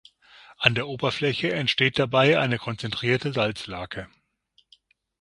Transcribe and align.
An 0.57 0.73
der 0.73 0.87
Oberfläche 0.87 1.53
entsteht 1.53 1.99
dabei 1.99 2.39
eine 2.39 2.57
konzentrierte 2.57 3.33
Salzlake. 3.33 4.09